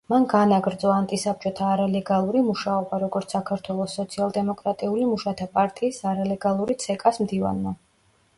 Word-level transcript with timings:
მან 0.11 0.23
განაგრძო 0.29 0.87
ანტისაბჭოთა 0.93 1.67
არალეგალური 1.73 2.41
მუშაობა, 2.47 2.99
როგორც 3.03 3.35
საქართველოს 3.37 3.99
სოციალ-დემოკრატიული 4.01 5.07
მუშათა 5.11 5.49
პარტიის 5.59 6.01
არალეგალური 6.15 6.79
ცეკას 6.87 7.23
მდივანმა. 7.27 7.77